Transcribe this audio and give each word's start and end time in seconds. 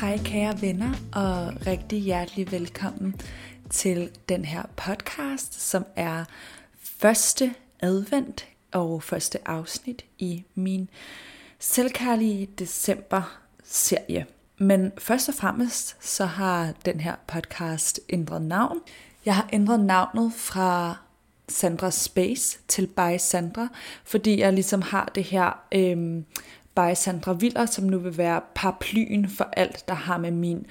Hej 0.00 0.18
kære 0.24 0.60
venner, 0.60 0.94
og 1.12 1.66
rigtig 1.66 2.00
hjertelig 2.00 2.52
velkommen 2.52 3.20
til 3.70 4.10
den 4.28 4.44
her 4.44 4.62
podcast, 4.76 5.60
som 5.60 5.86
er 5.96 6.24
første 6.82 7.54
advent 7.80 8.46
og 8.72 9.02
første 9.02 9.48
afsnit 9.48 10.04
i 10.18 10.44
min 10.54 10.88
selvkærlige 11.58 12.46
december-serie. 12.58 14.26
Men 14.58 14.92
først 14.98 15.28
og 15.28 15.34
fremmest 15.34 15.96
så 16.00 16.24
har 16.24 16.72
den 16.84 17.00
her 17.00 17.14
podcast 17.26 18.00
ændret 18.08 18.42
navn. 18.42 18.80
Jeg 19.24 19.36
har 19.36 19.48
ændret 19.52 19.80
navnet 19.80 20.32
fra 20.32 20.96
Sandra 21.48 21.90
Space 21.90 22.58
til 22.68 22.86
By 22.86 23.18
Sandra, 23.18 23.68
fordi 24.04 24.40
jeg 24.40 24.52
ligesom 24.52 24.82
har 24.82 25.10
det 25.14 25.24
her 25.24 25.60
øhm, 25.72 26.24
by 26.74 26.94
Sandra 26.94 27.32
Viller, 27.32 27.66
som 27.66 27.84
nu 27.84 27.98
vil 27.98 28.18
være 28.18 28.40
paraplyen 28.54 29.28
for 29.28 29.48
alt, 29.52 29.88
der 29.88 29.94
har 29.94 30.18
med 30.18 30.30
min 30.30 30.66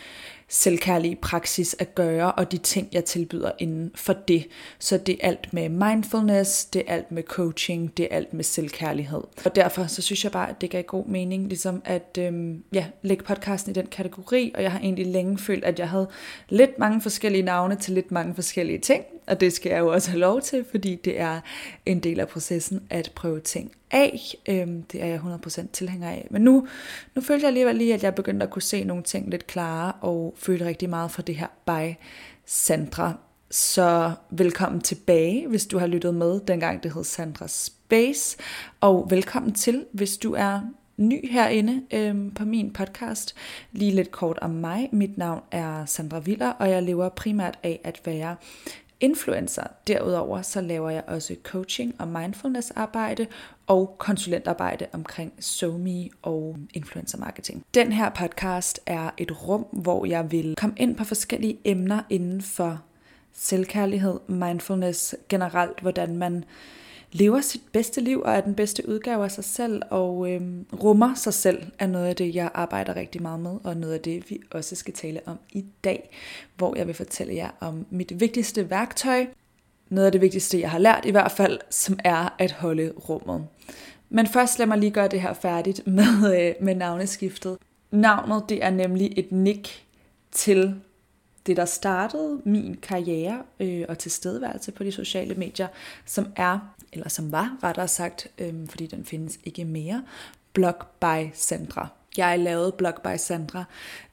selvkærlige 0.50 1.16
praksis 1.16 1.76
at 1.80 1.96
gøre, 1.96 2.32
og 2.32 2.52
de 2.52 2.58
ting, 2.58 2.88
jeg 2.92 3.06
tilbyder 3.06 3.52
inden 3.60 3.92
for 3.96 4.14
det. 4.14 4.48
Så 4.80 4.98
det 4.98 5.18
er 5.22 5.28
alt 5.28 5.54
med 5.54 5.70
mindfulness, 5.70 6.66
det 6.66 6.84
er 6.88 6.94
alt 6.94 7.12
med 7.12 7.24
coaching, 7.24 7.98
det 7.98 8.08
er 8.12 8.16
alt 8.16 8.34
med 8.34 8.44
selvkærlighed. 8.44 9.22
Og 9.46 9.56
derfor 9.56 9.88
så 9.88 10.02
synes 10.02 10.24
jeg 10.24 10.32
bare, 10.32 10.50
at 10.50 10.62
det 10.62 10.70
gav 10.70 10.84
god 10.84 11.06
mening, 11.06 11.48
ligesom 11.48 11.82
at 11.86 12.18
øhm, 12.20 12.64
ja, 12.74 12.86
lægge 13.02 13.24
podcasten 13.24 13.72
i 13.72 13.74
den 13.74 13.88
kategori, 13.88 14.52
og 14.56 14.64
jeg 14.64 14.72
har 14.72 14.80
egentlig 14.80 15.06
længe 15.06 15.38
følt, 15.38 15.64
at 15.64 15.80
jeg 15.80 15.90
havde 15.90 16.10
lidt 16.50 16.80
mange 16.80 17.02
forskellige 17.02 17.44
navne 17.44 17.76
til 17.76 17.94
lidt 17.94 18.12
mange 18.12 18.36
forskellige 18.36 18.80
ting, 18.80 19.04
og 19.28 19.40
det 19.40 19.54
skal 19.54 19.70
jeg 19.70 19.80
jo 19.80 19.94
også 19.94 20.10
have 20.10 20.20
lov 20.20 20.42
til, 20.42 20.66
fordi 20.72 20.96
det 20.96 21.20
er 21.20 21.40
en 21.86 22.00
del 22.00 22.20
af 22.20 22.28
processen 22.28 22.84
at 22.90 23.12
prøve 23.16 23.40
ting 23.40 23.72
af. 23.92 24.36
Øhm, 24.50 24.84
det 24.84 25.04
er 25.04 25.06
jeg 25.06 25.20
100% 25.20 25.68
tilhænger 25.74 26.10
af. 26.10 26.28
Men 26.30 26.42
nu, 26.42 26.68
nu 27.16 27.22
følte 27.22 27.44
jeg 27.44 27.48
alligevel 27.48 27.76
lige, 27.76 27.94
at 27.94 28.04
jeg 28.04 28.16
begyndte 28.16 28.44
at 28.44 28.50
kunne 28.50 28.62
se 28.62 28.84
nogle 28.84 29.04
ting 29.04 29.30
lidt 29.30 29.48
klarere, 29.48 29.94
og 30.02 30.34
følte 30.38 30.66
rigtig 30.66 30.90
meget 30.90 31.12
for 31.12 31.22
det 31.22 31.36
her 31.36 31.48
by 31.66 31.96
Sandra. 32.46 33.18
Så 33.50 34.12
velkommen 34.30 34.82
tilbage, 34.82 35.48
hvis 35.48 35.66
du 35.66 35.78
har 35.78 35.88
lyttet 35.88 36.16
med, 36.16 36.40
dengang 36.40 36.84
det 36.84 36.94
hed 36.94 37.04
Sandra 37.04 37.48
Space. 37.48 38.38
Og 38.82 39.08
velkommen 39.10 39.54
til, 39.54 39.86
hvis 39.92 40.18
du 40.18 40.34
er 40.34 40.62
ny 40.98 41.32
herinde 41.32 41.82
øhm, 41.94 42.32
på 42.32 42.46
min 42.46 42.74
podcast. 42.74 43.36
Lige 43.72 43.92
lidt 43.92 44.12
kort 44.12 44.40
om 44.40 44.50
mig. 44.50 44.90
Mit 44.92 45.18
navn 45.18 45.42
er 45.52 45.86
Sandra 45.86 46.20
Viller, 46.20 46.50
og 46.50 46.70
jeg 46.70 46.84
lever 46.84 47.10
primært 47.10 47.60
af 47.64 47.80
at 47.84 48.02
være 48.06 48.36
influencer. 49.00 49.64
Derudover 49.88 50.42
så 50.42 50.62
laver 50.62 50.90
jeg 50.90 51.04
også 51.08 51.36
coaching 51.44 51.96
og 52.00 52.08
mindfulness 52.08 52.72
arbejde 52.72 53.28
og 53.68 53.96
konsulentarbejde 53.98 54.88
omkring 54.94 55.34
SoMe 55.40 56.10
og 56.22 56.58
influencer 56.74 57.18
marketing. 57.18 57.64
Den 57.74 57.92
her 57.92 58.10
podcast 58.10 58.80
er 58.86 59.10
et 59.18 59.48
rum, 59.48 59.66
hvor 59.72 60.06
jeg 60.06 60.32
vil 60.32 60.56
komme 60.58 60.76
ind 60.80 60.96
på 60.96 61.04
forskellige 61.04 61.58
emner 61.66 62.02
inden 62.10 62.42
for 62.42 62.82
selvkærlighed, 63.34 64.20
mindfulness, 64.28 65.16
generelt 65.30 65.80
hvordan 65.82 66.18
man 66.18 66.44
lever 67.12 67.42
sit 67.42 67.62
bedste 67.72 68.02
liv 68.02 68.22
og 68.22 68.34
er 68.34 68.42
den 68.42 68.56
bedste 68.56 68.90
udgave 68.90 69.24
af 69.24 69.32
sig 69.32 69.44
selv 69.44 69.82
og 69.90 70.32
øh, 70.32 70.42
rummer 70.84 71.16
sig 71.16 71.34
selv 71.34 71.64
er 71.80 71.88
noget 71.88 72.06
af 72.06 72.16
det, 72.16 72.36
jeg 72.36 72.52
arbejder 72.54 72.96
rigtig 72.96 73.22
meget 73.22 73.40
med, 73.40 73.58
og 73.64 73.78
noget 73.78 73.94
af 73.94 74.00
det, 74.00 74.30
vi 74.30 74.42
også 74.52 74.76
skal 74.76 74.94
tale 74.94 75.22
om 75.26 75.38
i 75.52 75.66
dag, 75.84 76.10
hvor 76.58 76.76
jeg 76.76 76.88
vil 76.88 76.96
fortælle 76.96 77.36
jer 77.36 77.50
om 77.60 77.86
mit 77.90 78.20
vigtigste 78.20 78.70
værktøj, 78.70 79.26
noget 79.90 80.06
af 80.06 80.12
det 80.12 80.22
vigtigste, 80.22 80.60
jeg 80.60 80.72
har 80.72 80.80
lært 80.80 81.06
i 81.06 81.12
hvert 81.12 81.32
fald, 81.32 81.60
som 81.70 82.00
er 82.04 82.36
at 82.40 82.52
holde 82.52 82.94
rummet. 83.10 83.48
Men 84.10 84.28
først 84.28 84.60
lad 84.60 84.68
mig 84.68 84.78
lige 84.78 84.92
gøre 84.92 85.08
det 85.08 85.22
her 85.22 85.34
færdigt 85.34 85.88
med, 85.88 86.40
øh, 86.40 86.54
med 86.62 86.76
navneskiftet. 86.76 87.58
Navnet 87.92 88.44
det 88.50 88.64
er 88.64 88.70
nemlig 88.70 89.14
et 89.18 89.32
nick 89.32 89.84
til 90.32 90.76
det, 91.48 91.58
der 91.58 91.66
startede 91.66 92.42
min 92.46 92.78
karriere 92.82 93.44
øh, 93.60 93.86
og 93.90 93.98
tilstedeværelse 93.98 94.72
på 94.72 94.84
de 94.84 94.92
sociale 94.92 95.36
medier, 95.36 95.68
som 96.06 96.28
er, 96.36 96.60
eller 96.94 97.10
som 97.10 97.32
var 97.32 97.58
rettere 97.64 97.88
sagt, 97.88 98.28
øh, 98.38 98.54
fordi 98.70 98.88
den 98.88 99.06
findes 99.06 99.40
ikke 99.44 99.66
mere, 99.66 100.04
Blog 100.54 100.76
by 101.02 101.30
Sandra. 101.34 101.88
Jeg 102.18 102.40
lavede 102.40 102.72
Blog 102.72 102.94
by 103.04 103.18
Sandra 103.18 103.64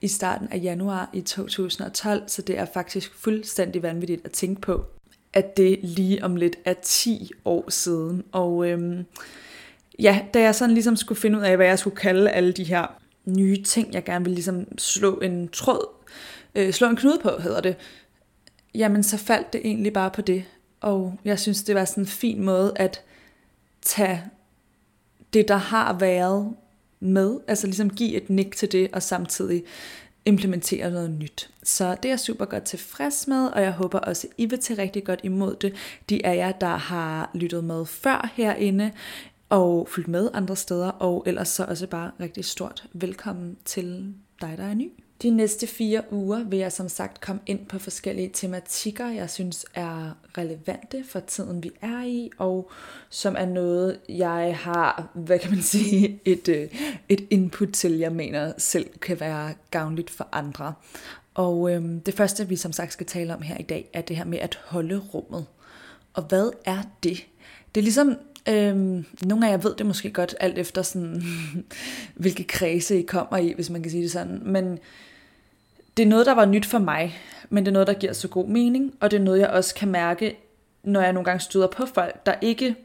i 0.00 0.08
starten 0.08 0.48
af 0.50 0.60
januar 0.62 1.10
i 1.12 1.20
2012, 1.20 2.22
så 2.26 2.42
det 2.42 2.58
er 2.58 2.64
faktisk 2.74 3.14
fuldstændig 3.18 3.82
vanvittigt 3.82 4.24
at 4.24 4.30
tænke 4.30 4.60
på, 4.60 4.84
at 5.32 5.56
det 5.56 5.78
lige 5.82 6.24
om 6.24 6.36
lidt 6.36 6.56
er 6.64 6.74
10 6.82 7.30
år 7.44 7.70
siden. 7.70 8.24
Og 8.32 8.68
øhm, 8.68 9.04
ja, 9.98 10.20
da 10.34 10.40
jeg 10.40 10.54
sådan 10.54 10.74
ligesom 10.74 10.96
skulle 10.96 11.20
finde 11.20 11.38
ud 11.38 11.42
af, 11.42 11.56
hvad 11.56 11.66
jeg 11.66 11.78
skulle 11.78 11.96
kalde 11.96 12.30
alle 12.30 12.52
de 12.52 12.64
her 12.64 12.86
nye 13.24 13.62
ting, 13.62 13.94
jeg 13.94 14.04
gerne 14.04 14.24
ville 14.24 14.34
ligesom 14.34 14.78
slå 14.78 15.18
en 15.18 15.48
tråd, 15.48 15.93
øh, 16.54 16.72
slå 16.72 16.88
en 16.88 16.96
knude 16.96 17.18
på, 17.22 17.30
hedder 17.42 17.60
det, 17.60 17.76
jamen 18.74 19.02
så 19.02 19.16
faldt 19.16 19.52
det 19.52 19.60
egentlig 19.64 19.92
bare 19.92 20.10
på 20.10 20.20
det. 20.22 20.44
Og 20.80 21.18
jeg 21.24 21.38
synes, 21.38 21.62
det 21.62 21.74
var 21.74 21.84
sådan 21.84 22.02
en 22.02 22.06
fin 22.08 22.44
måde 22.44 22.72
at 22.76 23.02
tage 23.82 24.22
det, 25.32 25.48
der 25.48 25.56
har 25.56 25.98
været 25.98 26.54
med, 27.00 27.38
altså 27.48 27.66
ligesom 27.66 27.90
give 27.90 28.14
et 28.14 28.30
nik 28.30 28.56
til 28.56 28.72
det, 28.72 28.88
og 28.92 29.02
samtidig 29.02 29.64
implementere 30.24 30.90
noget 30.90 31.10
nyt. 31.10 31.50
Så 31.62 31.90
det 31.90 32.04
er 32.04 32.12
jeg 32.12 32.20
super 32.20 32.44
godt 32.44 32.64
tilfreds 32.64 33.28
med, 33.28 33.46
og 33.46 33.62
jeg 33.62 33.72
håber 33.72 33.98
også, 33.98 34.26
I 34.38 34.46
vil 34.46 34.58
tage 34.58 34.82
rigtig 34.82 35.04
godt 35.04 35.20
imod 35.22 35.56
det. 35.56 35.74
De 36.08 36.26
af 36.26 36.36
jer, 36.36 36.52
der 36.52 36.76
har 36.76 37.30
lyttet 37.34 37.64
med 37.64 37.86
før 37.86 38.30
herinde, 38.34 38.92
og 39.48 39.88
fulgt 39.90 40.08
med 40.08 40.30
andre 40.34 40.56
steder, 40.56 40.88
og 40.88 41.22
ellers 41.26 41.48
så 41.48 41.64
også 41.64 41.86
bare 41.86 42.10
rigtig 42.20 42.44
stort 42.44 42.84
velkommen 42.92 43.56
til 43.64 44.14
dig, 44.40 44.54
der 44.56 44.64
er 44.64 44.74
ny. 44.74 44.90
De 45.24 45.30
næste 45.30 45.66
fire 45.66 46.02
uger 46.10 46.44
vil 46.44 46.58
jeg 46.58 46.72
som 46.72 46.88
sagt 46.88 47.20
komme 47.20 47.42
ind 47.46 47.66
på 47.66 47.78
forskellige 47.78 48.30
tematikker, 48.32 49.06
jeg 49.06 49.30
synes 49.30 49.66
er 49.74 50.18
relevante 50.38 51.04
for 51.08 51.20
tiden, 51.20 51.62
vi 51.62 51.70
er 51.80 52.02
i, 52.02 52.30
og 52.38 52.70
som 53.10 53.34
er 53.38 53.46
noget, 53.46 54.00
jeg 54.08 54.58
har, 54.60 55.08
hvad 55.14 55.38
kan 55.38 55.50
man 55.50 55.62
sige, 55.62 56.20
et, 56.24 56.48
øh, 56.48 56.68
et 57.08 57.26
input 57.30 57.68
til, 57.72 57.98
jeg 57.98 58.12
mener 58.12 58.52
selv 58.58 58.98
kan 58.98 59.20
være 59.20 59.54
gavnligt 59.70 60.10
for 60.10 60.28
andre. 60.32 60.74
Og 61.34 61.72
øhm, 61.72 62.00
det 62.00 62.14
første, 62.14 62.48
vi 62.48 62.56
som 62.56 62.72
sagt 62.72 62.92
skal 62.92 63.06
tale 63.06 63.34
om 63.34 63.42
her 63.42 63.56
i 63.58 63.62
dag, 63.62 63.90
er 63.92 64.00
det 64.00 64.16
her 64.16 64.24
med 64.24 64.38
at 64.38 64.58
holde 64.66 64.98
rummet. 64.98 65.46
Og 66.14 66.22
hvad 66.22 66.50
er 66.64 66.82
det? 67.02 67.26
Det 67.74 67.80
er 67.80 67.84
ligesom 67.84 68.16
Øhm, 68.48 69.04
nogle 69.22 69.46
af 69.46 69.50
jer 69.50 69.56
ved 69.56 69.74
det 69.74 69.86
måske 69.86 70.10
godt, 70.10 70.34
alt 70.40 70.58
efter 70.58 70.82
sådan, 70.82 71.22
hvilke 72.14 72.44
kredse 72.44 72.98
I 72.98 73.02
kommer 73.02 73.36
i, 73.36 73.52
hvis 73.52 73.70
man 73.70 73.82
kan 73.82 73.90
sige 73.90 74.02
det 74.02 74.10
sådan. 74.10 74.40
Men 74.44 74.78
det 75.96 76.02
er 76.02 76.06
noget, 76.06 76.26
der 76.26 76.34
var 76.34 76.44
nyt 76.44 76.66
for 76.66 76.78
mig, 76.78 77.18
men 77.50 77.64
det 77.64 77.70
er 77.70 77.72
noget, 77.72 77.86
der 77.86 77.94
giver 77.94 78.12
så 78.12 78.28
god 78.28 78.48
mening, 78.48 78.94
og 79.00 79.10
det 79.10 79.16
er 79.16 79.24
noget, 79.24 79.40
jeg 79.40 79.48
også 79.48 79.74
kan 79.74 79.88
mærke, 79.88 80.36
når 80.82 81.00
jeg 81.00 81.12
nogle 81.12 81.24
gange 81.24 81.40
støder 81.40 81.66
på 81.66 81.86
folk, 81.86 82.26
der 82.26 82.34
ikke 82.40 82.76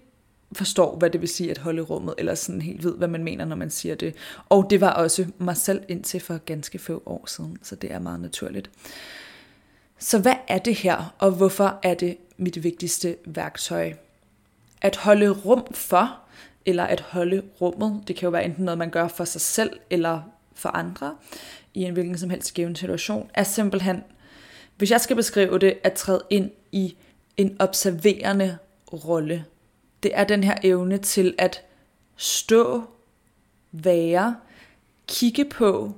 forstår, 0.51 0.95
hvad 0.95 1.09
det 1.09 1.21
vil 1.21 1.29
sige 1.29 1.51
at 1.51 1.57
holde 1.57 1.81
rummet, 1.81 2.13
eller 2.17 2.35
sådan 2.35 2.61
helt 2.61 2.83
ved, 2.83 2.95
hvad 2.95 3.07
man 3.07 3.23
mener, 3.23 3.45
når 3.45 3.55
man 3.55 3.69
siger 3.69 3.95
det. 3.95 4.15
Og 4.49 4.67
det 4.69 4.81
var 4.81 4.89
også 4.89 5.25
mig 5.37 5.57
selv 5.57 5.83
indtil 5.87 6.19
for 6.19 6.37
ganske 6.37 6.79
få 6.79 7.03
år 7.05 7.23
siden, 7.27 7.57
så 7.63 7.75
det 7.75 7.91
er 7.91 7.99
meget 7.99 8.19
naturligt. 8.19 8.69
Så 9.99 10.19
hvad 10.19 10.35
er 10.47 10.57
det 10.57 10.75
her, 10.75 11.15
og 11.19 11.31
hvorfor 11.31 11.79
er 11.83 11.93
det 11.93 12.17
mit 12.37 12.63
vigtigste 12.63 13.15
værktøj? 13.25 13.93
At 14.81 14.95
holde 14.95 15.29
rum 15.29 15.73
for, 15.73 16.19
eller 16.65 16.83
at 16.83 17.01
holde 17.01 17.41
rummet, 17.61 18.03
det 18.07 18.15
kan 18.15 18.27
jo 18.27 18.31
være 18.31 18.45
enten 18.45 18.65
noget, 18.65 18.77
man 18.77 18.89
gør 18.89 19.07
for 19.07 19.25
sig 19.25 19.41
selv, 19.41 19.79
eller 19.89 20.21
for 20.59 20.69
andre, 20.69 21.15
i 21.73 21.83
en 21.83 21.93
hvilken 21.93 22.17
som 22.17 22.29
helst 22.29 22.53
given 22.53 22.75
situation, 22.75 23.31
er 23.33 23.43
simpelthen, 23.43 24.03
hvis 24.77 24.91
jeg 24.91 25.01
skal 25.01 25.15
beskrive 25.15 25.59
det, 25.59 25.77
at 25.83 25.93
træde 25.93 26.23
ind 26.29 26.51
i 26.71 26.95
en 27.37 27.55
observerende 27.59 28.57
rolle. 28.93 29.45
Det 30.03 30.11
er 30.13 30.23
den 30.23 30.43
her 30.43 30.57
evne 30.63 30.97
til 30.97 31.35
at 31.37 31.61
stå, 32.15 32.83
være, 33.71 34.35
kigge 35.07 35.45
på, 35.45 35.93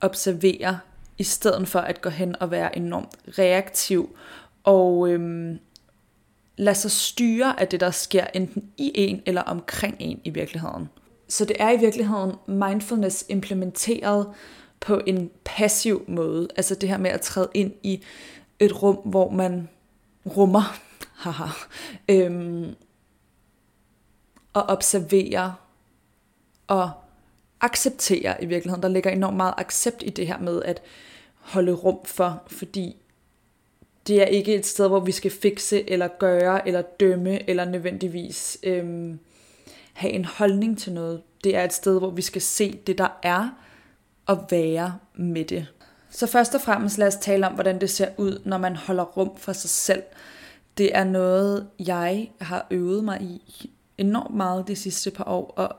observere, 0.00 0.78
i 1.18 1.24
stedet 1.24 1.68
for 1.68 1.78
at 1.78 2.00
gå 2.00 2.10
hen 2.10 2.36
og 2.40 2.50
være 2.50 2.76
enormt 2.76 3.38
reaktiv 3.38 4.16
og 4.64 5.08
øhm, 5.08 5.58
lade 6.56 6.74
sig 6.74 6.90
styre 6.90 7.60
af 7.60 7.68
det, 7.68 7.80
der 7.80 7.90
sker 7.90 8.26
enten 8.34 8.70
i 8.76 8.92
en 8.94 9.22
eller 9.26 9.42
omkring 9.42 9.96
en 9.98 10.20
i 10.24 10.30
virkeligheden. 10.30 10.88
Så 11.28 11.44
det 11.44 11.56
er 11.58 11.70
i 11.70 11.76
virkeligheden 11.76 12.32
mindfulness 12.46 13.24
implementeret 13.28 14.32
på 14.80 15.00
en 15.06 15.30
passiv 15.44 16.04
måde. 16.08 16.48
Altså 16.56 16.74
det 16.74 16.88
her 16.88 16.98
med 16.98 17.10
at 17.10 17.20
træde 17.20 17.48
ind 17.54 17.72
i 17.82 18.02
et 18.58 18.82
rum, 18.82 18.96
hvor 18.96 19.30
man 19.30 19.68
rummer, 20.36 20.80
haha, 21.22 21.46
øhm, 22.08 22.74
og 24.52 24.62
observere 24.62 25.54
og 26.66 26.90
acceptere 27.60 28.42
i 28.42 28.46
virkeligheden. 28.46 28.82
Der 28.82 28.88
ligger 28.88 29.10
enormt 29.10 29.36
meget 29.36 29.54
accept 29.56 30.02
i 30.02 30.10
det 30.10 30.26
her 30.26 30.38
med 30.38 30.62
at 30.62 30.82
holde 31.38 31.72
rum 31.72 31.98
for, 32.04 32.42
fordi 32.46 32.96
det 34.06 34.22
er 34.22 34.26
ikke 34.26 34.54
et 34.54 34.66
sted, 34.66 34.88
hvor 34.88 35.00
vi 35.00 35.12
skal 35.12 35.30
fikse 35.30 35.90
eller 35.90 36.08
gøre 36.08 36.68
eller 36.68 36.82
dømme 36.82 37.50
eller 37.50 37.64
nødvendigvis 37.64 38.58
øhm, 38.62 39.18
have 39.94 40.12
en 40.12 40.24
holdning 40.24 40.78
til 40.78 40.92
noget. 40.92 41.22
Det 41.44 41.56
er 41.56 41.64
et 41.64 41.72
sted, 41.72 41.98
hvor 41.98 42.10
vi 42.10 42.22
skal 42.22 42.42
se 42.42 42.78
det, 42.86 42.98
der 42.98 43.18
er, 43.22 43.48
og 44.26 44.46
være 44.50 44.98
med 45.14 45.44
det. 45.44 45.66
Så 46.10 46.26
først 46.26 46.54
og 46.54 46.60
fremmest 46.60 46.98
lad 46.98 47.06
os 47.06 47.16
tale 47.16 47.46
om, 47.46 47.52
hvordan 47.52 47.80
det 47.80 47.90
ser 47.90 48.08
ud, 48.16 48.42
når 48.44 48.58
man 48.58 48.76
holder 48.76 49.04
rum 49.04 49.36
for 49.36 49.52
sig 49.52 49.70
selv. 49.70 50.02
Det 50.78 50.96
er 50.96 51.04
noget, 51.04 51.66
jeg 51.78 52.28
har 52.40 52.66
øvet 52.70 53.04
mig 53.04 53.22
i 53.22 53.70
enormt 53.98 54.36
meget 54.36 54.68
de 54.68 54.76
sidste 54.76 55.10
par 55.10 55.24
år, 55.24 55.52
og 55.56 55.76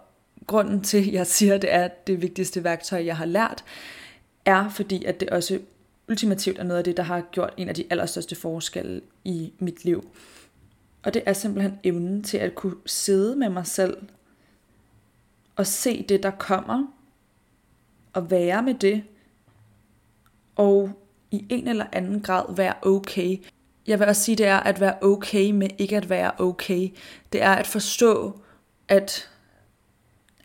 grunden 0.47 0.81
til, 0.81 0.97
at 0.97 1.13
jeg 1.13 1.27
siger, 1.27 1.55
at 1.55 1.61
det 1.61 1.73
er 1.73 1.87
det 1.87 2.21
vigtigste 2.21 2.63
værktøj, 2.63 3.05
jeg 3.05 3.17
har 3.17 3.25
lært, 3.25 3.63
er 4.45 4.69
fordi, 4.69 5.03
at 5.03 5.19
det 5.19 5.29
også 5.29 5.59
ultimativt 6.09 6.59
er 6.59 6.63
noget 6.63 6.77
af 6.77 6.83
det, 6.83 6.97
der 6.97 7.03
har 7.03 7.21
gjort 7.21 7.53
en 7.57 7.69
af 7.69 7.75
de 7.75 7.85
allerstørste 7.89 8.35
forskelle 8.35 9.01
i 9.23 9.53
mit 9.59 9.85
liv. 9.85 10.09
Og 11.05 11.13
det 11.13 11.23
er 11.25 11.33
simpelthen 11.33 11.79
evnen 11.83 12.23
til 12.23 12.37
at 12.37 12.55
kunne 12.55 12.75
sidde 12.85 13.35
med 13.35 13.49
mig 13.49 13.67
selv 13.67 13.97
og 15.55 15.67
se 15.67 16.05
det, 16.09 16.23
der 16.23 16.31
kommer, 16.31 16.87
og 18.13 18.31
være 18.31 18.63
med 18.63 18.73
det, 18.73 19.03
og 20.55 20.91
i 21.31 21.45
en 21.49 21.67
eller 21.67 21.85
anden 21.91 22.21
grad 22.21 22.55
være 22.55 22.73
okay. 22.81 23.37
Jeg 23.87 23.99
vil 23.99 24.07
også 24.07 24.21
sige, 24.23 24.35
det 24.35 24.45
er 24.45 24.59
at 24.59 24.79
være 24.79 24.97
okay 25.01 25.51
med 25.51 25.69
ikke 25.77 25.97
at 25.97 26.09
være 26.09 26.31
okay. 26.39 26.89
Det 27.33 27.41
er 27.41 27.51
at 27.51 27.67
forstå, 27.67 28.39
at 28.87 29.29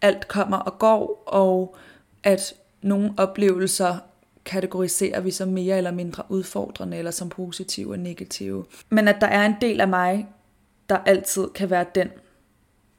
alt 0.03 0.29
kommer 0.29 0.57
og 0.57 0.79
går, 0.79 1.23
og 1.27 1.77
at 2.23 2.55
nogle 2.83 3.15
oplevelser 3.17 3.99
kategoriserer 4.45 5.21
vi 5.21 5.31
som 5.31 5.49
mere 5.49 5.77
eller 5.77 5.91
mindre 5.91 6.23
udfordrende, 6.29 6.97
eller 6.97 7.11
som 7.11 7.29
positive 7.29 7.93
og 7.93 7.99
negative. 7.99 8.65
Men 8.91 9.09
at 9.09 9.17
der 9.21 9.27
er 9.27 9.47
en 9.47 9.55
del 9.61 9.81
af 9.81 9.89
mig, 9.89 10.29
der 10.91 10.99
altid 10.99 11.49
kan 11.55 11.71
være 11.71 11.87
den, 11.95 12.09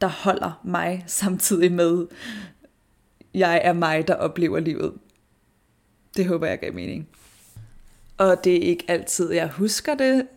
der 0.02 0.08
holder 0.08 0.62
mig 0.64 1.04
samtidig 1.08 1.72
med, 1.72 2.08
jeg 3.34 3.62
er 3.64 3.74
mig, 3.74 4.08
der 4.08 4.14
oplever 4.16 4.60
livet. 4.60 4.94
Det 6.18 6.26
håber 6.26 6.48
jeg 6.48 6.60
gav 6.60 6.74
mening. 6.74 7.08
Og 8.18 8.44
det 8.44 8.56
er 8.56 8.62
ikke 8.62 8.86
altid, 8.88 9.32
jeg 9.32 9.48
husker 9.48 9.96
det. 9.96 10.28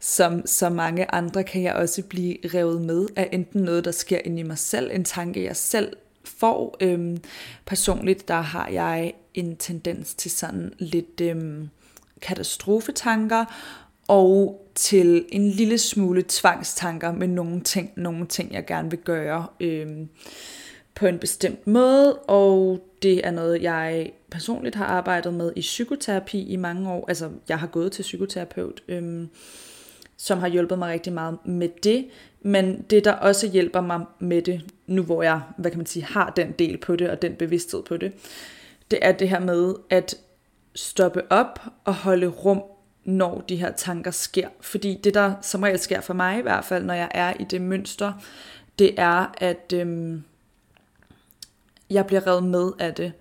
Som 0.00 0.46
så 0.46 0.68
mange 0.68 1.14
andre 1.14 1.44
kan 1.44 1.62
jeg 1.62 1.74
også 1.74 2.02
blive 2.02 2.36
revet 2.54 2.82
med 2.82 3.06
af 3.16 3.28
enten 3.32 3.62
noget, 3.62 3.84
der 3.84 3.90
sker 3.90 4.18
inde 4.24 4.40
i 4.40 4.42
mig 4.42 4.58
selv, 4.58 4.90
en 4.92 5.04
tanke, 5.04 5.44
jeg 5.44 5.56
selv 5.56 5.96
får. 6.24 6.76
Øhm, 6.80 7.22
personligt, 7.66 8.28
der 8.28 8.40
har 8.40 8.68
jeg 8.68 9.14
en 9.34 9.56
tendens 9.56 10.14
til 10.14 10.30
sådan 10.30 10.72
lidt 10.78 11.20
øhm, 11.20 11.68
katastrofetanker, 12.22 13.44
og 14.12 14.62
til 14.74 15.24
en 15.28 15.48
lille 15.48 15.78
smule 15.78 16.24
tvangstanker 16.28 17.12
med 17.12 17.28
nogle 17.28 17.60
ting, 17.60 17.92
nogle 17.96 18.26
ting 18.26 18.52
jeg 18.52 18.66
gerne 18.66 18.90
vil 18.90 18.98
gøre 18.98 19.46
øh, 19.60 19.86
på 20.94 21.06
en 21.06 21.18
bestemt 21.18 21.66
måde, 21.66 22.14
og 22.14 22.80
det 23.02 23.26
er 23.26 23.30
noget, 23.30 23.62
jeg 23.62 24.12
personligt 24.30 24.74
har 24.74 24.84
arbejdet 24.84 25.34
med 25.34 25.52
i 25.56 25.60
psykoterapi 25.60 26.42
i 26.48 26.56
mange 26.56 26.90
år. 26.90 27.04
Altså, 27.08 27.30
jeg 27.48 27.58
har 27.58 27.66
gået 27.66 27.92
til 27.92 28.02
psykoterapeut, 28.02 28.82
øh, 28.88 29.26
som 30.16 30.38
har 30.38 30.48
hjulpet 30.48 30.78
mig 30.78 30.92
rigtig 30.92 31.12
meget 31.12 31.38
med 31.44 31.68
det. 31.82 32.06
Men 32.42 32.82
det, 32.90 33.04
der 33.04 33.12
også 33.12 33.48
hjælper 33.48 33.80
mig 33.80 34.04
med 34.18 34.42
det, 34.42 34.60
nu 34.86 35.02
hvor 35.02 35.22
jeg, 35.22 35.40
hvad 35.56 35.70
kan 35.70 35.78
man 35.78 35.86
sige, 35.86 36.04
har 36.04 36.32
den 36.36 36.52
del 36.52 36.76
på 36.78 36.96
det, 36.96 37.10
og 37.10 37.22
den 37.22 37.34
bevidsthed 37.34 37.82
på 37.82 37.96
det, 37.96 38.12
det 38.90 38.98
er 39.02 39.12
det 39.12 39.28
her 39.28 39.40
med 39.40 39.74
at 39.90 40.14
stoppe 40.74 41.32
op 41.32 41.60
og 41.84 41.94
holde 41.94 42.26
rum, 42.26 42.62
når 43.04 43.44
de 43.48 43.56
her 43.56 43.72
tanker 43.72 44.10
sker. 44.10 44.48
Fordi 44.60 45.00
det, 45.04 45.14
der 45.14 45.34
som 45.42 45.62
regel 45.62 45.78
sker 45.78 46.00
for 46.00 46.14
mig 46.14 46.38
i 46.38 46.42
hvert 46.42 46.64
fald, 46.64 46.84
når 46.84 46.94
jeg 46.94 47.08
er 47.10 47.32
i 47.40 47.44
det 47.44 47.60
mønster, 47.60 48.12
det 48.78 48.94
er, 48.96 49.34
at 49.38 49.72
øhm, 49.74 50.22
jeg 51.90 52.06
bliver 52.06 52.26
revet 52.26 52.44
med 52.44 52.72
af 52.78 52.94
det 52.94 53.12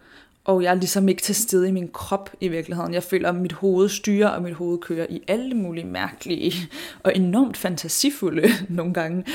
og 0.44 0.64
jeg 0.64 0.70
er 0.70 0.76
ligesom 0.76 1.10
ikke 1.10 1.22
til 1.22 1.36
stede 1.36 1.68
i 1.68 1.72
min 1.72 1.88
krop 1.94 2.30
i 2.40 2.48
virkeligheden. 2.48 2.94
Jeg 2.94 3.04
føler, 3.04 3.30
at 3.30 3.36
mit 3.36 3.52
hoved 3.52 3.90
styrer, 3.90 4.28
og 4.28 4.42
mit 4.42 4.54
hoved 4.54 4.80
kører 4.80 5.08
i 5.10 5.22
alle 5.28 5.56
mulige 5.56 5.86
mærkelige 5.86 6.54
og 7.04 7.16
enormt 7.16 7.58
fantasifulde 7.58 8.50
nogle 8.70 8.94
gange 8.94 9.26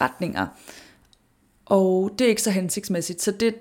retninger. 0.00 0.46
Og 1.66 2.14
det 2.18 2.24
er 2.24 2.28
ikke 2.28 2.42
så 2.42 2.50
hensigtsmæssigt. 2.50 3.22
Så 3.22 3.30
det, 3.30 3.54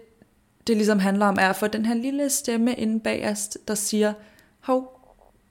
det 0.67 0.77
ligesom 0.77 0.99
handler 0.99 1.25
om, 1.25 1.37
er 1.39 1.49
at 1.49 1.55
få 1.55 1.67
den 1.67 1.85
her 1.85 1.95
lille 1.95 2.29
stemme 2.29 2.73
inde 2.73 2.99
bagerst, 2.99 3.57
der 3.67 3.75
siger, 3.75 4.13
hov, 4.59 4.98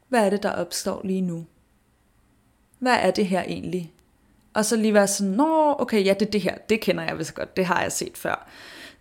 hvad 0.08 0.26
er 0.26 0.30
det, 0.30 0.42
der 0.42 0.50
opstår 0.50 1.00
lige 1.04 1.20
nu? 1.20 1.46
Hvad 2.78 2.96
er 3.00 3.10
det 3.10 3.26
her 3.26 3.42
egentlig? 3.42 3.92
Og 4.54 4.64
så 4.64 4.76
lige 4.76 4.94
være 4.94 5.06
sådan, 5.06 5.32
nå, 5.32 5.76
okay, 5.78 6.04
ja, 6.04 6.14
det 6.14 6.26
er 6.26 6.30
det 6.30 6.40
her, 6.40 6.58
det 6.58 6.80
kender 6.80 7.04
jeg 7.04 7.18
vist 7.18 7.34
godt, 7.34 7.56
det 7.56 7.64
har 7.64 7.82
jeg 7.82 7.92
set 7.92 8.16
før. 8.18 8.48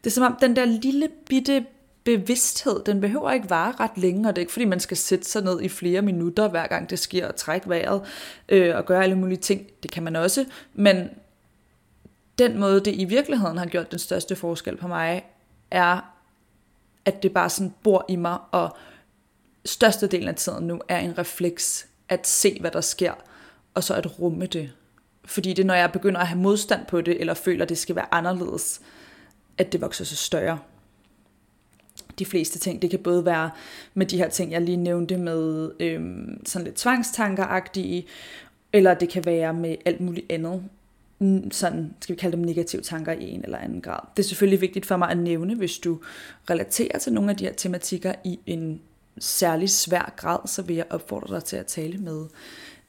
Det 0.04 0.10
er 0.10 0.14
som 0.14 0.24
om 0.24 0.38
den 0.42 0.56
der 0.56 0.66
lille 0.66 1.10
bitte 1.30 1.66
bevidsthed, 2.04 2.84
den 2.86 3.02
behøver 3.02 3.32
ikke 3.32 3.50
vare 3.50 3.74
ret 3.80 3.98
længe, 3.98 4.30
og 4.30 4.36
det 4.36 4.42
er 4.42 4.44
ikke 4.44 4.54
fordi, 4.54 4.66
man 4.66 4.80
skal 4.80 4.98
sætte 4.98 5.26
sig 5.26 5.44
ned 5.44 5.62
i 5.62 5.70
flere 5.70 6.02
minutter, 6.02 6.48
hver 6.48 6.68
gang 6.68 6.90
det 6.90 7.00
sker, 7.00 7.28
og 7.28 7.36
trække 7.36 7.70
vejret, 7.70 8.02
øh, 8.50 8.76
og 8.76 8.86
gøre 8.86 9.04
alle 9.04 9.16
mulige 9.16 9.38
ting. 9.38 9.68
Det 9.84 9.92
kan 9.92 10.04
man 10.04 10.16
også, 10.16 10.46
men 10.74 11.10
den 12.38 12.60
måde, 12.60 12.80
det 12.80 12.96
i 12.96 13.06
virkeligheden 13.06 13.58
har 13.58 13.66
gjort 13.66 13.92
den 13.92 14.00
største 14.00 14.36
forskel 14.36 14.78
på 14.78 14.88
mig, 14.88 15.26
er, 15.72 16.14
at 17.06 17.24
det 17.24 17.34
bare 17.34 17.50
sådan 17.50 17.74
bor 17.84 18.06
i 18.10 18.16
mig, 18.16 18.38
og 18.52 18.78
størstedelen 19.68 20.28
af 20.28 20.36
tiden 20.36 20.68
nu 20.68 20.82
er 20.88 20.98
en 21.00 21.18
refleks 21.18 21.88
at 22.10 22.28
se, 22.28 22.58
hvad 22.60 22.72
der 22.72 22.82
sker, 22.82 23.14
og 23.74 23.84
så 23.84 23.94
at 23.94 24.20
rumme 24.20 24.46
det. 24.46 24.72
Fordi 25.26 25.50
det 25.50 25.60
er, 25.60 25.68
når 25.68 25.74
jeg 25.74 25.92
begynder 25.92 26.20
at 26.20 26.28
have 26.28 26.40
modstand 26.40 26.86
på 26.86 27.02
det, 27.02 27.20
eller 27.20 27.34
føler, 27.34 27.64
at 27.64 27.70
det 27.70 27.78
skal 27.78 27.96
være 27.96 28.14
anderledes, 28.14 28.82
at 29.58 29.72
det 29.72 29.82
vokser 29.82 30.06
så 30.06 30.16
større 30.16 30.60
de 32.20 32.26
fleste 32.26 32.60
ting. 32.60 32.82
Det 32.82 32.90
kan 32.90 33.00
både 33.00 33.26
være 33.26 33.52
med 33.94 34.06
de 34.06 34.18
her 34.18 34.30
ting, 34.30 34.52
jeg 34.52 34.62
lige 34.62 34.78
nævnte 34.78 35.18
med 35.18 35.72
øhm, 35.80 36.46
sådan 36.46 36.66
lidt 36.66 36.76
tvangstankeragtige, 36.76 38.08
eller 38.74 38.94
det 38.94 39.10
kan 39.10 39.26
være 39.26 39.54
med 39.54 39.76
alt 39.86 40.02
muligt 40.02 40.32
andet. 40.32 40.64
Mm, 41.20 41.52
sådan, 41.52 41.94
skal 42.02 42.16
vi 42.16 42.20
kalde 42.20 42.38
dem 42.38 42.46
negative 42.46 42.82
tanker 42.82 43.12
i 43.12 43.30
en 43.30 43.44
eller 43.44 43.58
anden 43.58 43.82
grad. 43.82 44.00
Det 44.18 44.24
er 44.24 44.28
selvfølgelig 44.28 44.62
vigtigt 44.62 44.86
for 44.86 44.98
mig 44.98 45.10
at 45.10 45.18
nævne, 45.18 45.56
hvis 45.56 45.78
du 45.78 46.00
relaterer 46.50 47.00
til 47.00 47.14
nogle 47.14 47.30
af 47.30 47.38
de 47.38 47.46
her 47.46 47.54
tematikker 47.54 48.14
i 48.24 48.40
en 48.46 48.82
særlig 49.20 49.70
svær 49.70 50.14
grad, 50.18 50.40
så 50.46 50.62
vil 50.62 50.76
jeg 50.76 50.86
opfordre 50.90 51.36
dig 51.36 51.44
til 51.44 51.56
at 51.56 51.66
tale 51.66 51.98
med 51.98 52.26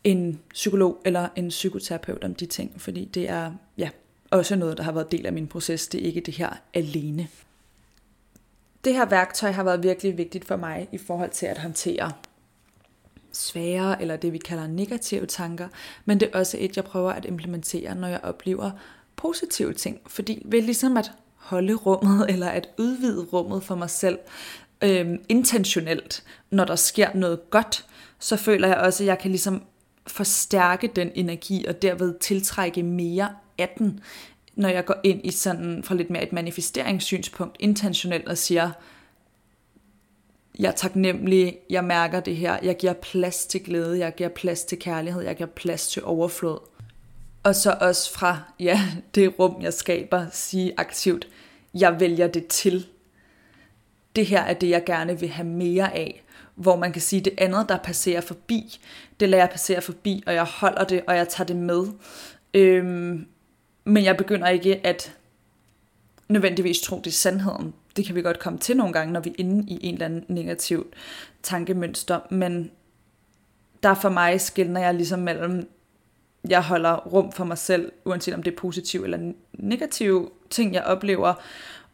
en 0.04 0.40
psykolog 0.54 1.02
eller 1.04 1.28
en 1.36 1.48
psykoterapeut 1.48 2.24
om 2.24 2.34
de 2.34 2.46
ting, 2.46 2.80
fordi 2.80 3.04
det 3.04 3.28
er 3.28 3.52
ja, 3.78 3.90
også 4.30 4.56
noget, 4.56 4.76
der 4.76 4.82
har 4.82 4.92
været 4.92 5.12
del 5.12 5.26
af 5.26 5.32
min 5.32 5.46
proces. 5.46 5.88
Det 5.88 6.00
er 6.02 6.06
ikke 6.06 6.20
det 6.20 6.34
her 6.34 6.50
alene 6.74 7.28
det 8.84 8.94
her 8.94 9.06
værktøj 9.06 9.50
har 9.50 9.62
været 9.62 9.82
virkelig 9.82 10.18
vigtigt 10.18 10.44
for 10.44 10.56
mig 10.56 10.88
i 10.92 10.98
forhold 10.98 11.30
til 11.30 11.46
at 11.46 11.58
håndtere 11.58 12.12
svære 13.32 14.02
eller 14.02 14.16
det 14.16 14.32
vi 14.32 14.38
kalder 14.38 14.66
negative 14.66 15.26
tanker, 15.26 15.68
men 16.04 16.20
det 16.20 16.30
er 16.32 16.38
også 16.38 16.56
et, 16.60 16.76
jeg 16.76 16.84
prøver 16.84 17.12
at 17.12 17.24
implementere, 17.24 17.94
når 17.94 18.08
jeg 18.08 18.20
oplever 18.22 18.70
positive 19.16 19.72
ting. 19.72 20.00
Fordi 20.06 20.42
ved 20.44 20.62
ligesom 20.62 20.96
at 20.96 21.12
holde 21.34 21.74
rummet 21.74 22.30
eller 22.30 22.48
at 22.48 22.68
udvide 22.78 23.24
rummet 23.24 23.62
for 23.62 23.74
mig 23.74 23.90
selv 23.90 24.18
øh, 24.82 25.18
intentionelt, 25.28 26.24
når 26.50 26.64
der 26.64 26.76
sker 26.76 27.10
noget 27.14 27.50
godt, 27.50 27.86
så 28.18 28.36
føler 28.36 28.68
jeg 28.68 28.76
også, 28.76 29.02
at 29.02 29.06
jeg 29.06 29.18
kan 29.18 29.30
ligesom 29.30 29.62
forstærke 30.06 30.90
den 30.96 31.10
energi 31.14 31.64
og 31.64 31.82
derved 31.82 32.18
tiltrække 32.18 32.82
mere 32.82 33.30
af 33.58 33.74
den, 33.78 34.00
når 34.54 34.68
jeg 34.68 34.84
går 34.84 34.96
ind 35.04 35.20
i 35.24 35.30
sådan 35.30 35.82
fra 35.84 35.94
lidt 35.94 36.10
mere 36.10 36.22
et 36.22 36.32
manifesteringssynspunkt 36.32 37.56
intentionelt 37.60 38.28
og 38.28 38.38
siger, 38.38 38.70
jeg 40.58 40.68
er 40.68 40.72
taknemmelig, 40.72 41.58
jeg 41.70 41.84
mærker 41.84 42.20
det 42.20 42.36
her, 42.36 42.58
jeg 42.62 42.76
giver 42.76 42.92
plads 42.92 43.46
til 43.46 43.64
glæde, 43.64 43.98
jeg 43.98 44.14
giver 44.14 44.28
plads 44.28 44.64
til 44.64 44.78
kærlighed, 44.78 45.22
jeg 45.22 45.36
giver 45.36 45.48
plads 45.48 45.88
til 45.88 46.04
overflod. 46.04 46.58
Og 47.42 47.54
så 47.54 47.76
også 47.80 48.12
fra, 48.12 48.38
ja, 48.60 48.80
det 49.14 49.38
rum, 49.38 49.62
jeg 49.62 49.74
skaber, 49.74 50.26
sige 50.32 50.72
aktivt, 50.76 51.28
jeg 51.74 52.00
vælger 52.00 52.26
det 52.26 52.46
til. 52.46 52.86
Det 54.18 54.26
her 54.26 54.40
er 54.40 54.54
det, 54.54 54.68
jeg 54.68 54.84
gerne 54.84 55.20
vil 55.20 55.28
have 55.28 55.48
mere 55.48 55.94
af. 55.94 56.24
Hvor 56.54 56.76
man 56.76 56.92
kan 56.92 57.02
sige, 57.02 57.20
det 57.20 57.34
andet, 57.38 57.68
der 57.68 57.78
passerer 57.78 58.20
forbi, 58.20 58.80
det 59.20 59.28
lader 59.28 59.42
jeg 59.42 59.50
passere 59.50 59.80
forbi, 59.80 60.22
og 60.26 60.34
jeg 60.34 60.44
holder 60.44 60.84
det, 60.84 61.02
og 61.06 61.16
jeg 61.16 61.28
tager 61.28 61.46
det 61.46 61.56
med. 61.56 61.86
Øhm, 62.54 63.26
men 63.84 64.04
jeg 64.04 64.16
begynder 64.16 64.48
ikke 64.48 64.86
at 64.86 65.16
nødvendigvis 66.28 66.80
tro, 66.80 66.96
det 66.96 67.06
er 67.06 67.10
sandheden. 67.10 67.74
Det 67.96 68.06
kan 68.06 68.14
vi 68.14 68.22
godt 68.22 68.38
komme 68.38 68.58
til 68.58 68.76
nogle 68.76 68.92
gange, 68.92 69.12
når 69.12 69.20
vi 69.20 69.30
er 69.30 69.34
inde 69.38 69.64
i 69.68 69.78
en 69.82 69.94
eller 69.94 70.06
anden 70.06 70.24
negativ 70.28 70.86
tankemønster. 71.42 72.20
Men 72.30 72.70
der 73.82 73.94
for 73.94 74.08
mig 74.08 74.40
skiller 74.40 74.80
jeg 74.80 74.94
ligesom 74.94 75.18
mellem, 75.18 75.70
jeg 76.48 76.62
holder 76.62 76.96
rum 76.96 77.32
for 77.32 77.44
mig 77.44 77.58
selv, 77.58 77.92
uanset 78.04 78.34
om 78.34 78.42
det 78.42 78.52
er 78.52 78.56
positive 78.56 79.04
eller 79.04 79.32
negative 79.52 80.30
ting, 80.50 80.74
jeg 80.74 80.82
oplever, 80.82 81.34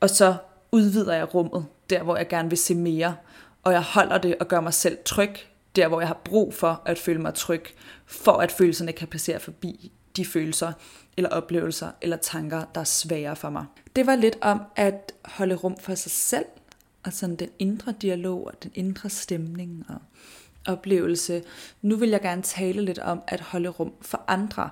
og 0.01 0.11
så 0.11 0.35
udvider 0.73 1.15
jeg 1.15 1.35
rummet, 1.35 1.67
der 1.91 2.03
hvor 2.03 2.17
jeg 2.17 2.29
gerne 2.29 2.49
vil 2.49 2.59
se 2.59 2.75
mere, 2.75 3.17
og 3.63 3.73
jeg 3.73 3.83
holder 3.83 4.19
det 4.19 4.37
og 4.41 4.49
gør 4.49 4.61
mig 4.61 4.75
selv 4.75 4.99
tryg, 5.05 5.35
der 5.77 5.89
hvor 5.89 6.01
jeg 6.01 6.09
har 6.09 6.21
brug 6.25 6.55
for 6.55 6.83
at 6.87 6.99
føle 6.99 7.21
mig 7.21 7.35
tryg, 7.35 7.65
for 8.07 8.33
at 8.33 8.53
følelserne 8.53 8.93
kan 8.93 9.09
passere 9.09 9.41
forbi 9.41 9.93
de 10.17 10.25
følelser, 10.25 10.73
eller 11.17 11.31
oplevelser, 11.31 11.91
eller 12.03 12.17
tanker, 12.17 12.65
der 12.75 12.81
er 12.81 12.85
svære 12.85 13.37
for 13.37 13.51
mig. 13.51 13.65
Det 13.97 14.07
var 14.07 14.17
lidt 14.17 14.39
om 14.41 14.63
at 14.77 15.13
holde 15.25 15.55
rum 15.55 15.77
for 15.79 15.95
sig 15.95 16.13
selv, 16.13 16.45
og 17.05 17.13
sådan 17.13 17.37
den 17.37 17.49
indre 17.59 17.95
dialog 18.03 18.47
og 18.47 18.63
den 18.63 18.71
indre 18.75 19.11
stemning 19.11 19.87
og 19.89 19.97
oplevelse. 20.73 21.43
Nu 21.83 21.97
vil 21.97 22.09
jeg 22.09 22.21
gerne 22.21 22.43
tale 22.43 22.83
lidt 22.83 22.99
om 22.99 23.23
at 23.29 23.41
holde 23.41 23.69
rum 23.69 23.93
for 24.01 24.23
andre. 24.27 24.71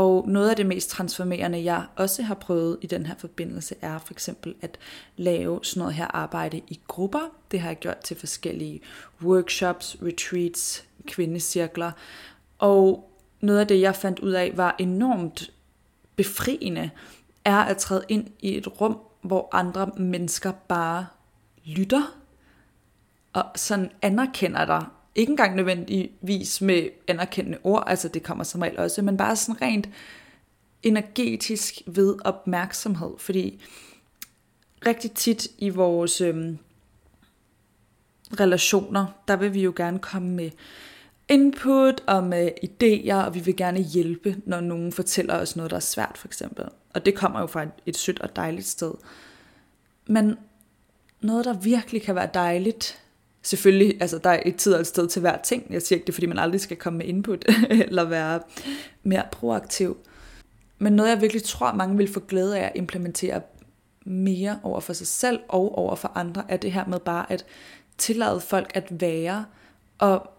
Og 0.00 0.28
noget 0.28 0.50
af 0.50 0.56
det 0.56 0.66
mest 0.66 0.90
transformerende, 0.90 1.64
jeg 1.64 1.84
også 1.96 2.22
har 2.22 2.34
prøvet 2.34 2.78
i 2.80 2.86
den 2.86 3.06
her 3.06 3.14
forbindelse, 3.18 3.74
er 3.80 3.98
for 3.98 4.12
eksempel 4.14 4.54
at 4.60 4.78
lave 5.16 5.60
sådan 5.62 5.80
noget 5.80 5.94
her 5.94 6.06
arbejde 6.06 6.60
i 6.68 6.80
grupper. 6.88 7.20
Det 7.50 7.60
har 7.60 7.68
jeg 7.68 7.78
gjort 7.78 7.98
til 7.98 8.16
forskellige 8.16 8.80
workshops, 9.22 9.96
retreats, 10.02 10.84
kvindecirkler. 11.06 11.92
Og 12.58 13.10
noget 13.40 13.60
af 13.60 13.66
det, 13.66 13.80
jeg 13.80 13.96
fandt 13.96 14.18
ud 14.18 14.30
af, 14.30 14.52
var 14.56 14.76
enormt 14.78 15.52
befriende, 16.16 16.90
er 17.44 17.58
at 17.58 17.76
træde 17.76 18.04
ind 18.08 18.26
i 18.40 18.56
et 18.56 18.80
rum, 18.80 18.98
hvor 19.22 19.48
andre 19.52 19.90
mennesker 19.96 20.52
bare 20.68 21.06
lytter 21.64 22.16
og 23.32 23.44
sådan 23.56 23.90
anerkender 24.02 24.64
dig. 24.64 24.86
Ikke 25.14 25.30
engang 25.30 25.56
nødvendigvis 25.56 26.60
med 26.60 26.88
anerkendende 27.08 27.58
ord, 27.64 27.84
altså 27.86 28.08
det 28.08 28.22
kommer 28.22 28.44
som 28.44 28.60
regel 28.60 28.78
også, 28.78 29.02
men 29.02 29.16
bare 29.16 29.36
sådan 29.36 29.62
rent 29.62 29.88
energetisk 30.82 31.82
ved 31.86 32.16
opmærksomhed, 32.24 33.10
fordi 33.18 33.62
rigtig 34.86 35.12
tit 35.12 35.48
i 35.58 35.68
vores 35.68 36.20
øhm, 36.20 36.58
relationer, 38.40 39.06
der 39.28 39.36
vil 39.36 39.54
vi 39.54 39.62
jo 39.62 39.72
gerne 39.76 39.98
komme 39.98 40.28
med 40.28 40.50
input 41.28 42.02
og 42.06 42.24
med 42.24 42.50
idéer, 42.64 43.14
og 43.14 43.34
vi 43.34 43.40
vil 43.40 43.56
gerne 43.56 43.80
hjælpe, 43.80 44.36
når 44.46 44.60
nogen 44.60 44.92
fortæller 44.92 45.34
os 45.34 45.56
noget, 45.56 45.70
der 45.70 45.76
er 45.76 45.80
svært 45.80 46.18
for 46.18 46.28
eksempel. 46.28 46.64
Og 46.94 47.06
det 47.06 47.14
kommer 47.14 47.40
jo 47.40 47.46
fra 47.46 47.62
et, 47.62 47.70
et 47.86 47.96
sødt 47.96 48.20
og 48.20 48.36
dejligt 48.36 48.66
sted. 48.66 48.92
Men 50.06 50.36
noget, 51.20 51.44
der 51.44 51.52
virkelig 51.52 52.02
kan 52.02 52.14
være 52.14 52.30
dejligt, 52.34 53.02
selvfølgelig, 53.42 53.96
altså 54.00 54.18
der 54.18 54.30
er 54.30 54.42
et 54.46 54.56
tid 54.56 54.74
og 54.74 54.80
et 54.80 54.86
sted 54.86 55.08
til 55.08 55.20
hver 55.20 55.36
ting. 55.36 55.66
Jeg 55.70 55.82
siger 55.82 55.96
ikke 55.96 56.06
det, 56.06 56.14
fordi 56.14 56.26
man 56.26 56.38
aldrig 56.38 56.60
skal 56.60 56.76
komme 56.76 56.96
med 56.96 57.06
input, 57.06 57.44
eller 57.70 58.04
være 58.04 58.40
mere 59.02 59.24
proaktiv. 59.32 59.96
Men 60.78 60.92
noget, 60.92 61.10
jeg 61.10 61.20
virkelig 61.20 61.42
tror, 61.42 61.72
mange 61.72 61.96
vil 61.96 62.12
få 62.12 62.20
glæde 62.20 62.58
af 62.58 62.64
at 62.64 62.72
implementere 62.74 63.40
mere 64.04 64.60
over 64.62 64.80
for 64.80 64.92
sig 64.92 65.06
selv 65.06 65.40
og 65.48 65.78
over 65.78 65.94
for 65.94 66.12
andre, 66.14 66.44
er 66.48 66.56
det 66.56 66.72
her 66.72 66.84
med 66.86 66.98
bare 66.98 67.32
at 67.32 67.44
tillade 67.98 68.40
folk 68.40 68.70
at 68.74 69.00
være, 69.00 69.44
og 69.98 70.30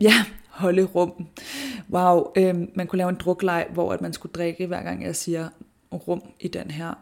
ja, 0.00 0.14
holde 0.48 0.84
rum. 0.84 1.26
Wow, 1.90 2.32
øh, 2.36 2.54
man 2.74 2.86
kunne 2.86 2.96
lave 2.96 3.08
en 3.08 3.16
drukleg, 3.16 3.66
hvor 3.72 3.92
at 3.92 4.00
man 4.00 4.12
skulle 4.12 4.32
drikke, 4.32 4.66
hver 4.66 4.82
gang 4.82 5.04
jeg 5.04 5.16
siger 5.16 5.48
rum 5.92 6.22
i 6.40 6.48
den 6.48 6.70
her 6.70 6.94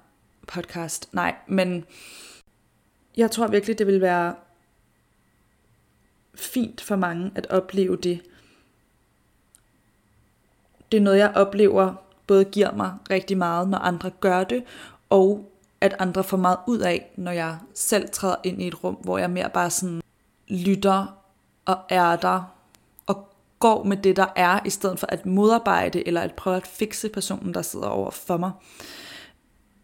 podcast. 0.49 1.15
Nej, 1.15 1.35
men 1.49 1.85
jeg 3.17 3.31
tror 3.31 3.47
virkelig, 3.47 3.79
det 3.79 3.87
vil 3.87 4.01
være 4.01 4.35
fint 6.35 6.81
for 6.81 6.97
mange 6.97 7.33
at 7.35 7.47
opleve 7.51 7.97
det. 7.97 8.21
Det 10.93 10.97
er 10.97 11.03
noget, 11.03 11.19
jeg 11.19 11.33
oplever 11.35 11.95
både 12.27 12.45
giver 12.45 12.73
mig 12.73 12.93
rigtig 13.11 13.39
meget, 13.39 13.69
når 13.69 13.79
andre 13.79 14.11
gør 14.11 14.45
det, 14.45 14.65
og 15.11 15.51
at 15.81 15.95
andre 15.99 16.25
får 16.25 16.37
meget 16.37 16.59
ud 16.67 16.79
af, 16.79 17.13
når 17.17 17.33
jeg 17.33 17.59
selv 17.75 18.09
træder 18.13 18.37
ind 18.45 18.63
i 18.63 18.67
et 18.67 18.85
rum, 18.85 18.95
hvor 18.95 19.19
jeg 19.19 19.31
mere 19.31 19.51
bare 19.51 19.71
sådan 19.71 20.03
lytter 20.49 21.19
og 21.65 21.79
er 21.89 22.17
der 22.17 22.55
og 23.07 23.29
går 23.59 23.85
med 23.85 23.97
det, 23.97 24.17
der 24.17 24.27
er, 24.37 24.61
i 24.65 24.71
stedet 24.71 24.99
for 24.99 25.07
at 25.07 25.27
modarbejde 25.27 26.07
eller 26.07 26.21
at 26.21 26.35
prøve 26.35 26.57
at 26.57 26.67
fikse 26.67 27.09
personen, 27.09 27.55
der 27.55 27.63
sidder 27.63 27.87
over 27.87 28.11
for 28.11 28.37
mig. 28.37 28.51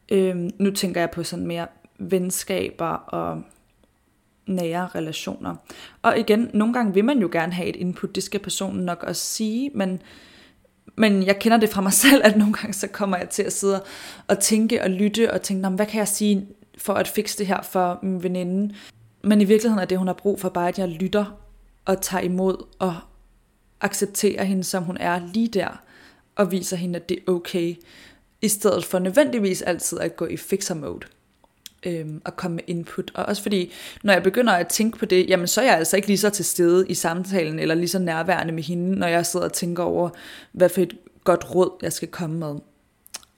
Øhm, 0.09 0.50
nu 0.59 0.71
tænker 0.71 1.00
jeg 1.00 1.11
på 1.11 1.23
sådan 1.23 1.47
mere 1.47 1.67
venskaber 1.99 2.88
og 2.88 3.43
nære 4.49 4.88
relationer. 4.95 5.55
Og 6.02 6.19
igen, 6.19 6.50
nogle 6.55 6.75
gange 6.75 6.95
vil 6.95 7.05
man 7.05 7.19
jo 7.19 7.28
gerne 7.33 7.52
have 7.52 7.69
et 7.69 7.76
input, 7.76 8.14
det 8.14 8.23
skal 8.23 8.40
personen 8.40 8.85
nok 8.85 9.02
også 9.02 9.23
sige, 9.23 9.71
men, 9.75 10.02
men 10.97 11.23
jeg 11.23 11.38
kender 11.38 11.59
det 11.59 11.69
fra 11.69 11.81
mig 11.81 11.93
selv, 12.05 12.23
at 12.25 12.37
nogle 12.37 12.52
gange 12.52 12.73
så 12.73 12.87
kommer 12.87 13.17
jeg 13.17 13.28
til 13.28 13.43
at 13.43 13.52
sidde 13.52 13.83
og 14.28 14.38
tænke 14.38 14.83
og 14.83 14.90
lytte 14.90 15.33
og 15.33 15.43
tænke, 15.43 15.69
hvad 15.69 15.87
kan 15.87 15.99
jeg 15.99 16.09
sige 16.09 16.47
for 16.78 16.95
at 16.95 17.09
fikse 17.09 17.38
det 17.38 17.47
her 17.47 17.62
for 17.62 17.99
min 18.02 18.23
veninde? 18.23 18.75
Men 19.25 19.40
i 19.40 19.45
virkeligheden 19.45 19.83
er 19.83 19.87
det, 19.87 19.99
hun 19.99 20.07
har 20.07 20.14
brug 20.14 20.40
for, 20.40 20.49
bare 20.49 20.69
at 20.69 20.78
jeg 20.78 20.88
lytter 20.88 21.38
og 21.85 22.00
tager 22.00 22.23
imod 22.23 22.67
og 22.78 22.97
accepterer 23.81 24.45
hende, 24.45 24.64
som 24.64 24.83
hun 24.83 24.97
er 24.97 25.21
lige 25.35 25.49
der, 25.49 25.83
og 26.37 26.52
viser 26.52 26.76
hende, 26.76 26.97
at 26.97 27.09
det 27.09 27.19
er 27.19 27.33
okay, 27.33 27.76
i 28.43 28.49
stedet 28.49 28.85
for 28.85 28.99
nødvendigvis 28.99 29.62
altid 29.62 29.99
at 29.99 30.17
gå 30.17 30.26
i 30.26 30.37
fixer 30.37 30.75
mode 30.75 31.07
øhm, 31.87 32.23
at 32.26 32.37
komme 32.37 32.54
med 32.54 32.64
input. 32.66 33.11
Og 33.14 33.25
også 33.25 33.42
fordi, 33.42 33.73
når 34.02 34.12
jeg 34.12 34.23
begynder 34.23 34.52
at 34.52 34.68
tænke 34.68 34.99
på 34.99 35.04
det, 35.04 35.28
jamen 35.28 35.47
så 35.47 35.61
er 35.61 35.64
jeg 35.64 35.76
altså 35.76 35.97
ikke 35.97 36.08
lige 36.08 36.18
så 36.18 36.30
til 36.30 36.44
stede 36.44 36.88
i 36.88 36.94
samtalen, 36.94 37.58
eller 37.58 37.75
lige 37.75 37.88
så 37.88 37.99
nærværende 37.99 38.52
med 38.52 38.62
hende, 38.62 38.99
når 38.99 39.06
jeg 39.06 39.26
sidder 39.26 39.47
og 39.47 39.52
tænker 39.52 39.82
over, 39.82 40.11
hvad 40.52 40.68
for 40.68 40.80
et 40.80 40.97
godt 41.25 41.54
råd, 41.54 41.70
jeg 41.82 41.92
skal 41.92 42.08
komme 42.08 42.37
med. 42.37 42.54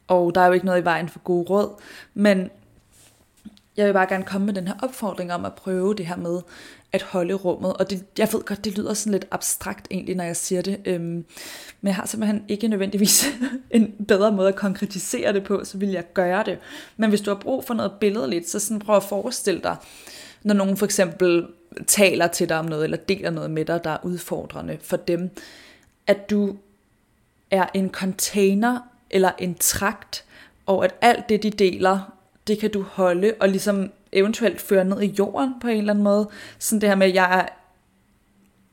Og 0.09 0.35
der 0.35 0.41
er 0.41 0.47
jo 0.47 0.53
ikke 0.53 0.67
noget 0.67 0.81
i 0.81 0.85
vejen 0.85 1.09
for 1.09 1.19
gode 1.19 1.51
råd, 1.51 1.81
men 2.15 2.51
jeg 3.81 3.89
vil 3.89 3.93
bare 3.93 4.07
gerne 4.09 4.25
komme 4.25 4.47
med 4.47 4.55
den 4.55 4.67
her 4.67 4.75
opfordring 4.83 5.33
om 5.33 5.45
at 5.45 5.55
prøve 5.55 5.95
det 5.95 6.07
her 6.07 6.17
med 6.17 6.41
at 6.93 7.03
holde 7.03 7.35
rummet. 7.35 7.73
Og 7.73 7.91
det, 7.91 8.05
jeg 8.19 8.29
ved 8.33 8.43
godt, 8.43 8.65
det 8.65 8.79
lyder 8.79 8.95
sådan 8.95 9.13
lidt 9.13 9.27
abstrakt 9.31 9.89
egentlig, 9.91 10.17
når 10.17 10.25
jeg 10.25 10.37
siger 10.37 10.63
det. 10.63 10.81
Øhm, 10.85 11.03
men 11.81 11.87
jeg 11.87 11.95
har 11.95 12.07
simpelthen 12.07 12.45
ikke 12.49 12.69
nødvendigvis 12.69 13.27
en 13.71 13.95
bedre 14.09 14.33
måde 14.33 14.49
at 14.49 14.57
konkretisere 14.57 15.33
det 15.33 15.45
på, 15.45 15.65
så 15.65 15.79
vil 15.79 15.89
jeg 15.89 16.05
gøre 16.15 16.45
det. 16.45 16.59
Men 16.97 17.11
hvis 17.11 17.21
du 17.21 17.31
har 17.31 17.41
brug 17.41 17.65
for 17.65 17.75
noget 17.75 17.93
billedligt, 18.01 18.49
så 18.49 18.59
sådan 18.59 18.79
prøv 18.79 18.97
at 18.97 19.03
forestille 19.03 19.61
dig, 19.63 19.77
når 20.43 20.55
nogen 20.55 20.77
for 20.77 20.85
eksempel 20.85 21.47
taler 21.87 22.27
til 22.27 22.49
dig 22.49 22.59
om 22.59 22.65
noget, 22.65 22.85
eller 22.85 22.97
deler 22.97 23.31
noget 23.31 23.51
med 23.51 23.65
dig, 23.65 23.85
der 23.85 23.91
er 23.91 23.99
udfordrende 24.03 24.79
for 24.83 24.97
dem, 24.97 25.31
at 26.07 26.31
du 26.31 26.57
er 27.51 27.67
en 27.75 27.91
container 27.91 28.79
eller 29.11 29.31
en 29.39 29.55
trakt, 29.55 30.25
og 30.67 30.85
at 30.85 30.95
alt 31.01 31.29
det, 31.29 31.43
de 31.43 31.51
deler, 31.51 32.13
det 32.47 32.59
kan 32.59 32.71
du 32.71 32.83
holde 32.83 33.35
og 33.41 33.49
ligesom 33.49 33.93
eventuelt 34.13 34.61
føre 34.61 34.85
ned 34.85 35.01
i 35.01 35.15
jorden 35.19 35.55
på 35.61 35.69
en 35.69 35.79
eller 35.79 35.93
anden 35.93 36.05
måde. 36.05 36.29
Sådan 36.59 36.81
det 36.81 36.89
her 36.89 36.97
med, 36.97 37.07
at 37.07 37.15
jeg 37.15 37.39
er 37.39 37.47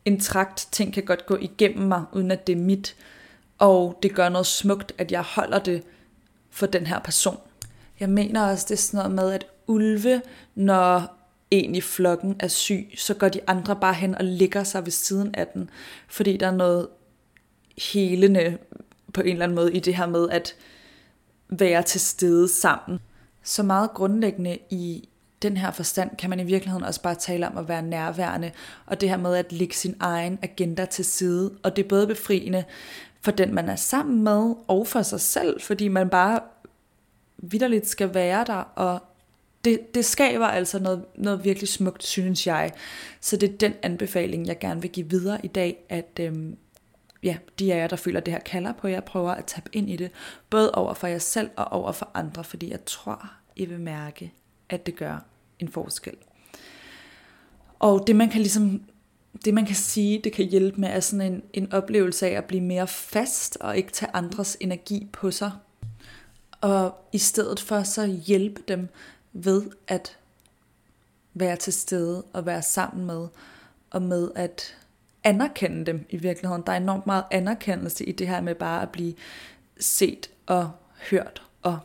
en 0.05 0.19
trakt, 0.19 0.67
ting 0.71 0.93
kan 0.93 1.03
godt 1.03 1.25
gå 1.25 1.38
igennem 1.41 1.88
mig, 1.88 2.03
uden 2.13 2.31
at 2.31 2.47
det 2.47 2.53
er 2.53 2.62
mit. 2.62 2.95
Og 3.57 4.00
det 4.03 4.15
gør 4.15 4.29
noget 4.29 4.47
smukt, 4.47 4.93
at 4.97 5.12
jeg 5.12 5.21
holder 5.21 5.59
det 5.59 5.83
for 6.50 6.65
den 6.65 6.88
her 6.88 7.00
person. 7.00 7.38
Jeg 8.00 8.09
mener 8.09 8.45
også, 8.45 8.65
det 8.69 8.74
er 8.74 8.81
sådan 8.81 8.97
noget 8.97 9.12
med, 9.12 9.33
at 9.33 9.45
ulve, 9.67 10.21
når 10.55 11.17
en 11.51 11.75
i 11.75 11.81
flokken 11.81 12.36
er 12.39 12.47
syg, 12.47 12.93
så 12.97 13.13
går 13.13 13.29
de 13.29 13.39
andre 13.47 13.75
bare 13.75 13.93
hen 13.93 14.15
og 14.15 14.24
ligger 14.24 14.63
sig 14.63 14.86
ved 14.86 14.91
siden 14.91 15.36
af 15.36 15.47
den, 15.47 15.69
fordi 16.07 16.38
der 16.38 16.47
er 16.47 16.51
noget 16.51 16.88
helende 17.77 18.57
på 19.13 19.21
en 19.21 19.27
eller 19.27 19.43
anden 19.43 19.55
måde 19.55 19.74
i 19.74 19.79
det 19.79 19.95
her 19.95 20.05
med 20.05 20.29
at 20.29 20.55
være 21.50 21.83
til 21.83 22.01
stede 22.01 22.47
sammen. 22.47 23.00
Så 23.47 23.63
meget 23.63 23.93
grundlæggende 23.93 24.57
i 24.69 25.09
den 25.41 25.57
her 25.57 25.71
forstand 25.71 26.17
kan 26.17 26.29
man 26.29 26.39
i 26.39 26.43
virkeligheden 26.43 26.85
også 26.85 27.01
bare 27.01 27.15
tale 27.15 27.47
om 27.47 27.57
at 27.57 27.67
være 27.67 27.81
nærværende, 27.81 28.51
og 28.85 29.01
det 29.01 29.09
her 29.09 29.17
med 29.17 29.35
at 29.35 29.51
lægge 29.51 29.75
sin 29.75 29.95
egen 29.99 30.39
agenda 30.41 30.85
til 30.85 31.05
side, 31.05 31.51
og 31.63 31.75
det 31.75 31.83
er 31.83 31.89
både 31.89 32.07
befriende 32.07 32.63
for 33.21 33.31
den, 33.31 33.53
man 33.53 33.69
er 33.69 33.75
sammen 33.75 34.23
med, 34.23 34.55
og 34.67 34.87
for 34.87 35.01
sig 35.01 35.21
selv, 35.21 35.61
fordi 35.61 35.87
man 35.87 36.09
bare 36.09 36.39
vidderligt 37.37 37.87
skal 37.87 38.13
være 38.13 38.45
der, 38.47 38.71
og 38.75 38.99
det, 39.65 39.95
det 39.95 40.05
skaber 40.05 40.47
altså 40.47 40.79
noget, 40.79 41.05
noget 41.15 41.43
virkelig 41.43 41.69
smukt, 41.69 42.03
synes 42.03 42.47
jeg. 42.47 42.71
Så 43.21 43.37
det 43.37 43.53
er 43.53 43.57
den 43.57 43.73
anbefaling, 43.83 44.47
jeg 44.47 44.59
gerne 44.59 44.81
vil 44.81 44.91
give 44.91 45.09
videre 45.09 45.39
i 45.43 45.47
dag, 45.47 45.77
at 45.89 46.19
øhm, 46.19 46.57
ja, 47.24 47.38
de 47.59 47.74
af 47.74 47.77
jer, 47.77 47.88
der 47.88 47.95
føler, 47.95 48.19
at 48.19 48.25
det 48.25 48.33
her 48.33 48.39
kalder 48.39 48.74
på 48.74 48.88
jer, 48.88 49.00
prøver 49.00 49.31
at 49.31 49.45
tabe 49.45 49.69
ind 49.74 49.89
i 49.89 49.95
det, 49.95 50.12
både 50.50 50.71
over 50.71 50.93
for 50.93 51.07
jer 51.07 51.17
selv 51.17 51.50
og 51.55 51.71
over 51.71 51.91
for 51.91 52.12
andre, 52.13 52.43
fordi 52.43 52.71
jeg 52.71 52.86
tror, 52.86 53.31
I 53.55 53.65
vil 53.65 53.79
mærke, 53.79 54.33
at 54.69 54.86
det 54.86 54.95
gør 54.95 55.17
en 55.59 55.67
forskel. 55.67 56.15
Og 57.79 58.07
det 58.07 58.15
man 58.15 58.29
kan 58.29 58.41
ligesom 58.41 58.81
det 59.45 59.53
man 59.53 59.65
kan 59.65 59.75
sige, 59.75 60.21
det 60.24 60.33
kan 60.33 60.45
hjælpe 60.45 60.81
med, 60.81 60.89
er 60.89 61.00
sådan 61.00 61.33
en, 61.33 61.43
en 61.53 61.74
oplevelse 61.74 62.27
af 62.27 62.31
at 62.31 62.45
blive 62.45 62.63
mere 62.63 62.88
fast 62.88 63.57
og 63.62 63.77
ikke 63.77 63.91
tage 63.91 64.12
andres 64.13 64.57
energi 64.59 65.07
på 65.13 65.31
sig. 65.31 65.51
Og 66.62 66.95
i 67.13 67.17
stedet 67.17 67.59
for 67.59 67.83
så 67.83 68.05
hjælpe 68.05 68.62
dem 68.67 68.89
ved 69.33 69.63
at 69.88 70.17
være 71.33 71.55
til 71.55 71.74
stede 71.74 72.24
og 72.33 72.45
være 72.45 72.62
sammen 72.62 73.05
med, 73.05 73.27
og 73.89 74.01
med 74.01 74.31
at 74.36 74.77
anerkende 75.27 75.86
dem 75.86 76.05
i 76.10 76.17
virkeligheden. 76.17 76.63
Der 76.65 76.72
er 76.72 76.77
enormt 76.77 77.05
meget 77.05 77.24
anerkendelse 77.31 78.05
i 78.05 78.12
det 78.12 78.27
her 78.27 78.41
med 78.41 78.55
bare 78.55 78.81
at 78.81 78.89
blive 78.89 79.13
set 79.79 80.29
og 80.46 80.72
hørt 81.10 81.41
og 81.62 81.79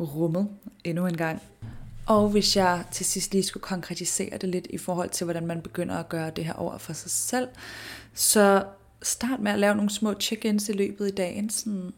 rummet 0.00 0.48
endnu 0.84 1.06
en 1.06 1.16
gang. 1.16 1.42
Og 2.06 2.28
hvis 2.28 2.56
jeg 2.56 2.84
til 2.90 3.06
sidst 3.06 3.32
lige 3.32 3.42
skulle 3.42 3.62
konkretisere 3.62 4.38
det 4.38 4.48
lidt 4.48 4.66
i 4.70 4.78
forhold 4.78 5.10
til, 5.10 5.24
hvordan 5.24 5.46
man 5.46 5.62
begynder 5.62 5.96
at 5.96 6.08
gøre 6.08 6.30
det 6.30 6.44
her 6.44 6.52
over 6.52 6.78
for 6.78 6.92
sig 6.92 7.10
selv, 7.10 7.48
så 8.14 8.64
start 9.02 9.40
med 9.40 9.52
at 9.52 9.58
lave 9.58 9.74
nogle 9.74 9.90
små 9.90 10.14
check-ins 10.20 10.68
i 10.68 10.72
løbet 10.72 11.08
i 11.08 11.14
dagen. 11.14 11.50
Sådan, 11.50 11.92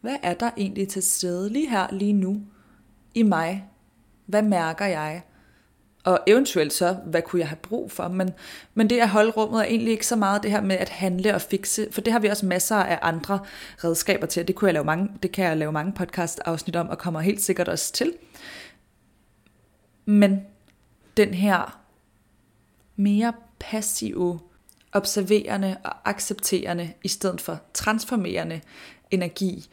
hvad 0.00 0.16
er 0.22 0.34
der 0.34 0.50
egentlig 0.56 0.88
til 0.88 1.02
stede 1.02 1.52
lige 1.52 1.70
her, 1.70 1.86
lige 1.92 2.12
nu, 2.12 2.42
i 3.14 3.22
mig? 3.22 3.64
Hvad 4.26 4.42
mærker 4.42 4.84
jeg? 4.84 5.22
Og 6.04 6.20
eventuelt 6.26 6.72
så, 6.72 6.96
hvad 7.06 7.22
kunne 7.22 7.40
jeg 7.40 7.48
have 7.48 7.56
brug 7.56 7.90
for? 7.90 8.08
Men, 8.08 8.30
men 8.74 8.90
det 8.90 9.00
at 9.00 9.08
holde 9.08 9.30
rummet 9.30 9.60
er 9.60 9.64
egentlig 9.64 9.92
ikke 9.92 10.06
så 10.06 10.16
meget 10.16 10.42
det 10.42 10.50
her 10.50 10.60
med 10.60 10.76
at 10.76 10.88
handle 10.88 11.34
og 11.34 11.40
fikse, 11.40 11.88
for 11.90 12.00
det 12.00 12.12
har 12.12 12.20
vi 12.20 12.28
også 12.28 12.46
masser 12.46 12.76
af 12.76 12.98
andre 13.02 13.40
redskaber 13.84 14.26
til, 14.26 14.48
det, 14.48 14.54
kunne 14.54 14.66
jeg 14.66 14.74
lave 14.74 14.84
mange, 14.84 15.10
det 15.22 15.32
kan 15.32 15.44
jeg 15.44 15.56
lave 15.56 15.72
mange 15.72 15.92
podcast-afsnit 15.92 16.76
om, 16.76 16.88
og 16.88 16.98
kommer 16.98 17.20
helt 17.20 17.42
sikkert 17.42 17.68
også 17.68 17.92
til. 17.92 18.12
Men 20.04 20.46
den 21.16 21.34
her 21.34 21.80
mere 22.96 23.32
passive, 23.58 24.40
observerende 24.92 25.76
og 25.84 25.92
accepterende, 26.04 26.92
i 27.04 27.08
stedet 27.08 27.40
for 27.40 27.60
transformerende 27.74 28.60
energi. 29.10 29.70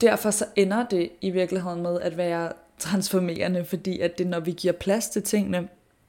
Derfor 0.00 0.30
så 0.30 0.44
ender 0.56 0.86
det 0.86 1.10
i 1.20 1.30
virkeligheden 1.30 1.82
med 1.82 2.00
at 2.00 2.16
være 2.16 2.52
transformerende, 2.78 3.64
fordi 3.64 4.00
at 4.00 4.18
det 4.18 4.26
når 4.26 4.40
vi 4.40 4.52
giver 4.52 4.72
plads 4.72 5.08
til 5.08 5.22
tingene, 5.22 5.68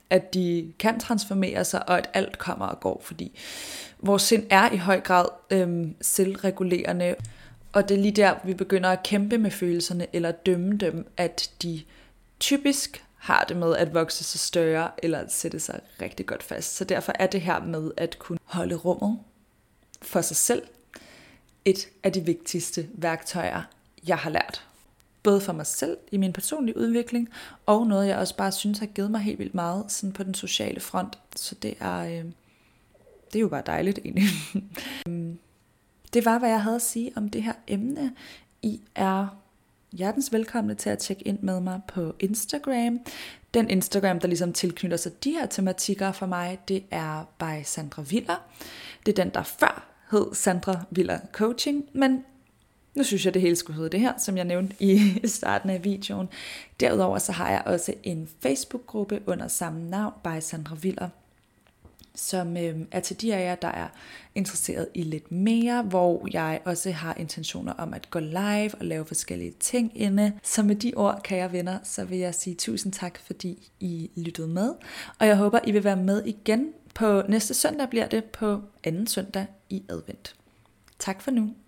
at 0.10 0.34
de 0.34 0.74
kan 0.80 1.00
transformere 1.00 1.66
sig, 1.66 1.90
og 1.90 1.98
at 1.98 2.10
alt 2.14 2.38
kommer 2.38 2.66
og 2.66 2.80
går, 2.80 3.02
fordi 3.04 3.40
vores 4.00 4.22
sind 4.22 4.46
er 4.50 4.72
i 4.72 4.78
høj 4.78 5.00
grad 5.00 5.26
øhm, 5.50 5.96
selvregulerende, 6.02 7.16
og 7.74 7.90
det 7.90 7.98
er 7.98 8.02
lige 8.02 8.12
der, 8.12 8.36
vi 8.44 8.54
begynder 8.54 8.90
at 8.90 9.04
kæmpe 9.04 9.38
med 9.38 9.52
følelserne, 9.52 10.08
eller 10.14 10.32
dømme 10.32 10.78
dem, 10.78 11.08
at 11.18 11.52
de 11.62 11.82
typisk 12.40 13.04
har 13.18 13.44
det 13.44 13.58
med 13.58 13.76
at 13.76 13.94
vokse 13.94 14.24
sig 14.24 14.40
større, 14.40 14.92
eller 15.04 15.20
at 15.20 15.32
sætte 15.32 15.60
sig 15.60 15.80
rigtig 16.02 16.26
godt 16.26 16.44
fast. 16.44 16.76
Så 16.76 16.84
derfor 16.84 17.14
er 17.20 17.28
det 17.28 17.42
her 17.42 17.62
med 17.64 17.92
at 17.98 18.20
kunne 18.20 18.40
holde 18.44 18.76
rummet 18.76 19.20
for 20.02 20.22
sig 20.22 20.38
selv, 20.38 20.62
et 21.66 21.88
af 22.04 22.12
de 22.12 22.22
vigtigste 22.26 22.88
værktøjer, 22.94 23.62
jeg 24.08 24.18
har 24.18 24.30
lært 24.30 24.64
både 25.28 25.42
for 25.42 25.54
mig 25.54 25.66
selv 25.66 25.98
i 26.12 26.18
min 26.18 26.34
personlige 26.34 26.78
udvikling, 26.78 27.30
og 27.66 27.88
noget 27.88 28.08
jeg 28.08 28.18
også 28.18 28.36
bare 28.36 28.52
synes 28.52 28.80
har 28.80 28.86
givet 28.86 29.12
mig 29.12 29.22
helt 29.22 29.40
vildt 29.40 29.56
meget 29.56 29.92
sådan 29.92 30.14
på 30.14 30.24
den 30.24 30.34
sociale 30.34 30.80
front. 30.80 31.20
Så 31.36 31.56
det 31.56 31.74
er, 31.80 32.00
øh, 32.00 32.26
det 33.28 33.36
er 33.36 33.40
jo 33.40 33.48
bare 33.48 33.64
dejligt 33.66 34.00
egentlig. 34.06 34.24
Øhm, 35.08 35.38
det 36.14 36.26
var, 36.26 36.40
hvad 36.40 36.50
jeg 36.50 36.62
havde 36.62 36.76
at 36.76 36.82
sige 36.82 37.12
om 37.16 37.30
det 37.30 37.44
her 37.44 37.54
emne. 37.68 38.14
I 38.62 38.82
er 38.96 39.28
hjertens 39.92 40.34
velkomne 40.34 40.76
til 40.76 40.90
at 40.90 41.00
tjekke 41.00 41.28
ind 41.28 41.40
med 41.40 41.60
mig 41.60 41.82
på 41.88 42.16
Instagram. 42.20 43.00
Den 43.54 43.70
Instagram, 43.70 44.20
der 44.20 44.28
ligesom 44.28 44.54
tilknytter 44.54 44.98
sig 44.98 45.24
de 45.24 45.32
her 45.32 45.46
tematikker 45.46 46.12
for 46.12 46.26
mig, 46.26 46.60
det 46.68 46.84
er 46.92 47.24
by 47.40 47.64
Sandra 47.64 48.02
Viller. 48.02 48.46
Det 49.06 49.20
er 49.20 49.24
den, 49.24 49.34
der 49.34 49.44
før 49.44 49.88
hed 50.12 50.34
Sandra 50.34 50.86
Viller 50.92 51.20
Coaching, 51.32 51.86
men 51.94 52.24
nu 52.98 53.04
synes 53.04 53.26
jeg, 53.26 53.34
det 53.34 53.42
hele 53.42 53.56
skulle 53.56 53.78
hedde 53.78 53.90
det 53.90 54.00
her, 54.00 54.14
som 54.18 54.38
jeg 54.38 54.46
nævnte 54.46 54.76
i 54.80 55.00
starten 55.26 55.70
af 55.70 55.84
videoen. 55.84 56.30
Derudover 56.80 57.18
så 57.18 57.32
har 57.32 57.50
jeg 57.52 57.64
også 57.66 57.94
en 58.04 58.30
Facebook-gruppe 58.40 59.22
under 59.26 59.48
samme 59.48 59.90
navn, 59.90 60.14
by 60.24 60.40
Sandra 60.40 60.76
Viller, 60.76 61.10
som 62.16 62.58
øh, 62.58 62.76
er 62.92 63.00
til 63.00 63.22
de 63.22 63.36
af 63.36 63.46
jer, 63.46 63.56
der 63.56 63.68
er 63.68 63.88
interesseret 64.36 64.88
i 64.94 65.04
lidt 65.04 65.32
mere, 65.32 65.84
hvor 65.84 66.28
jeg 66.32 66.60
også 66.66 66.92
har 66.92 67.14
intentioner 67.14 67.74
om 67.74 67.94
at 67.94 68.10
gå 68.10 68.20
live 68.20 68.76
og 68.76 68.86
lave 68.86 69.06
forskellige 69.06 69.54
ting 69.60 69.92
inde. 69.96 70.32
Så 70.44 70.64
med 70.64 70.76
de 70.76 70.94
ord, 70.96 71.22
kan 71.24 71.38
jeg 71.38 71.52
venner, 71.52 71.80
så 71.84 72.06
vil 72.06 72.18
jeg 72.18 72.36
sige 72.36 72.56
tusind 72.56 72.94
tak, 72.94 73.20
fordi 73.26 73.72
I 73.80 74.10
lyttede 74.16 74.48
med. 74.48 74.74
Og 75.20 75.28
jeg 75.28 75.38
håber, 75.38 75.60
I 75.64 75.72
vil 75.72 75.84
være 75.84 75.98
med 75.98 76.26
igen 76.26 76.74
på 76.94 77.22
næste 77.30 77.54
søndag, 77.54 77.90
bliver 77.90 78.08
det 78.08 78.24
på 78.24 78.62
anden 78.84 79.08
søndag 79.08 79.46
i 79.70 79.84
advent. 79.90 80.36
Tak 81.00 81.22
for 81.22 81.32
nu, 81.32 81.50